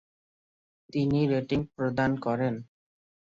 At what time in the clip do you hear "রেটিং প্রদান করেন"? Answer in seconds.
1.27-2.53